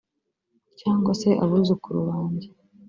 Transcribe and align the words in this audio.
Cyangwa 0.79 1.11
se 1.21 1.29
abuzukuru 1.43 1.99
banjye 2.09 2.47